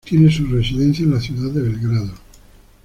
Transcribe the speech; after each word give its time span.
Tiene 0.03 0.31
su 0.31 0.47
residencia 0.47 1.03
en 1.05 1.11
la 1.11 1.19
ciudad 1.21 1.51
de 1.51 1.61
Belgrado. 1.61 2.15